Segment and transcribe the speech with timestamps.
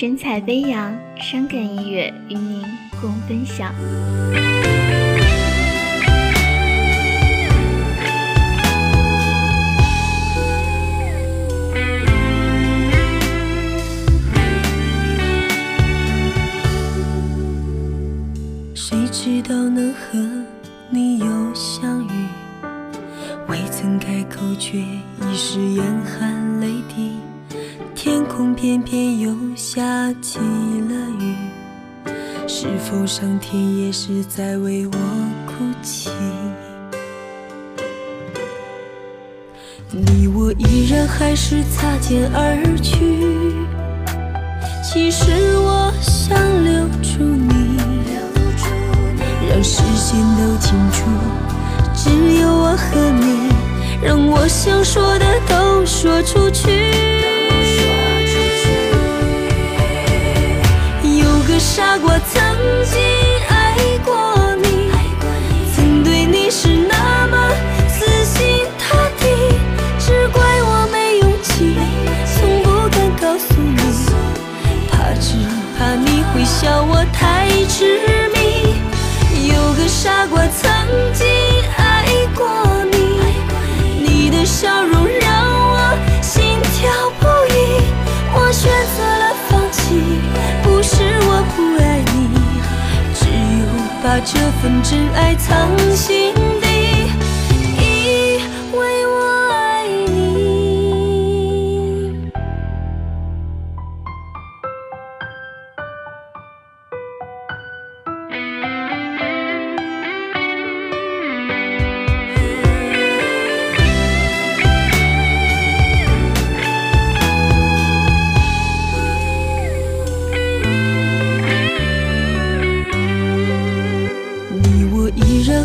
[0.00, 2.62] 神采飞扬，伤感音乐与您
[3.00, 3.74] 共分享。
[18.72, 20.16] 谁知道能和
[20.90, 22.10] 你又相遇？
[23.48, 26.37] 未曾开口，却已是眼含。
[28.60, 31.36] 偏偏又下起了雨，
[32.48, 34.92] 是否上天也是在为我
[35.46, 36.10] 哭泣？
[39.92, 42.98] 你我依然还是擦肩而去，
[44.82, 47.78] 其实我想留住你，
[49.48, 51.04] 让视线都清楚，
[51.94, 53.52] 只有我和你，
[54.02, 55.86] 让我想说的都
[80.30, 80.68] 我曾
[81.14, 81.26] 经
[81.76, 82.46] 爱过
[82.92, 82.96] 你，
[84.02, 85.28] 你的笑容让
[85.70, 85.76] 我
[86.22, 87.56] 心跳不已，
[88.34, 89.80] 我选择了放弃，
[90.62, 92.16] 不是我不爱你，
[93.14, 93.20] 只
[93.60, 93.66] 有。
[94.00, 96.32] 把这份真爱藏心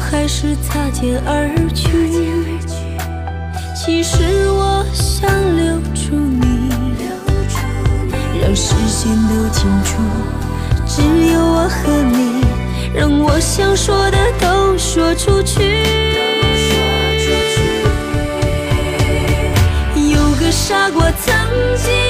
[0.09, 1.89] 还是擦肩而去。
[3.75, 6.69] 其实我想留住你，
[8.41, 10.01] 让视线都清楚，
[10.85, 11.01] 只
[11.33, 12.45] 有我和你，
[12.93, 15.83] 让我想说的都说出去。
[19.95, 21.33] 有个傻瓜曾
[21.75, 22.02] 经。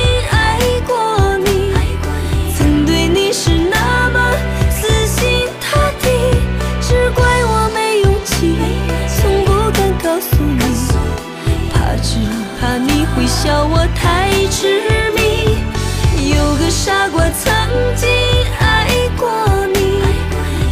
[13.95, 14.81] 太痴
[15.15, 15.57] 迷，
[16.35, 17.51] 有个傻瓜曾
[17.95, 18.09] 经
[18.59, 18.87] 爱
[19.17, 19.31] 过
[19.73, 20.01] 你，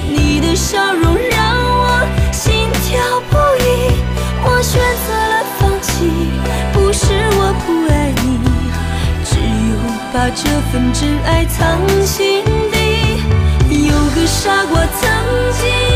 [0.10, 3.66] 你的笑容让我心跳不已，
[4.44, 5.90] 我选择了放弃，
[6.74, 7.06] 不是
[7.38, 8.40] 我不爱你，
[9.26, 9.74] 只有
[10.14, 12.78] 把这份真爱藏心底，
[13.88, 15.10] 有个傻瓜曾
[15.60, 15.91] 经。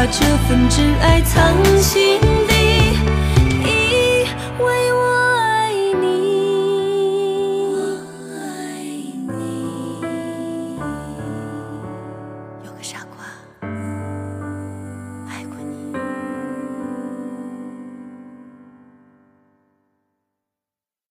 [0.00, 2.39] 把这份真爱藏心。